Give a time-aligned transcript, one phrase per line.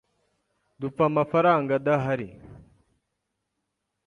[0.79, 2.29] dupfa amafaranga adahari.